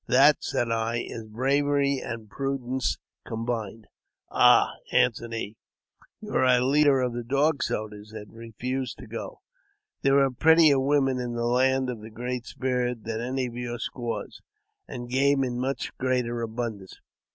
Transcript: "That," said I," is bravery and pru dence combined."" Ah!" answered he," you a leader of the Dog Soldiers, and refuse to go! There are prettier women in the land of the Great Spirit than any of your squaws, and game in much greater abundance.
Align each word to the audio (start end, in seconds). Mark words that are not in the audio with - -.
"That," 0.07 0.37
said 0.43 0.71
I," 0.71 0.95
is 1.07 1.25
bravery 1.27 1.99
and 2.03 2.27
pru 2.27 2.57
dence 2.57 2.97
combined."" 3.23 3.85
Ah!" 4.31 4.71
answered 4.91 5.31
he," 5.31 5.57
you 6.21 6.35
a 6.35 6.59
leader 6.61 6.99
of 7.01 7.13
the 7.13 7.23
Dog 7.23 7.61
Soldiers, 7.61 8.11
and 8.11 8.33
refuse 8.33 8.95
to 8.95 9.05
go! 9.05 9.41
There 10.01 10.17
are 10.25 10.31
prettier 10.31 10.79
women 10.79 11.19
in 11.19 11.35
the 11.35 11.45
land 11.45 11.87
of 11.87 12.01
the 12.01 12.09
Great 12.09 12.47
Spirit 12.47 13.03
than 13.03 13.21
any 13.21 13.45
of 13.45 13.53
your 13.55 13.77
squaws, 13.77 14.41
and 14.87 15.07
game 15.07 15.43
in 15.43 15.59
much 15.59 15.95
greater 15.99 16.41
abundance. 16.41 16.99